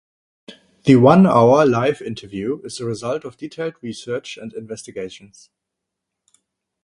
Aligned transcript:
The 0.85 0.95
one-hour 0.95 1.63
live 1.67 2.01
interview 2.01 2.59
is 2.63 2.79
the 2.79 2.85
result 2.85 3.23
of 3.23 3.37
detailed 3.37 3.75
research 3.83 4.35
and 4.35 4.51
investigations. 4.51 5.51